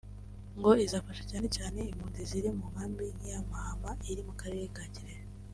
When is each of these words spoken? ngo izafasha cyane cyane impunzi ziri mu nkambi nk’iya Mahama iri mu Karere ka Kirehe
ngo 0.57 0.71
izafasha 0.85 1.23
cyane 1.31 1.47
cyane 1.55 1.79
impunzi 1.91 2.21
ziri 2.29 2.49
mu 2.57 2.65
nkambi 2.71 3.05
nk’iya 3.17 3.41
Mahama 3.49 3.91
iri 4.11 4.21
mu 4.27 4.33
Karere 4.41 4.65
ka 4.77 4.85
Kirehe 4.93 5.23